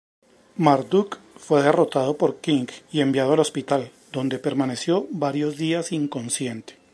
[0.57, 6.75] Marduk fue derrotado por King y enviado al hospital, donde permaneció varios días inconsciente.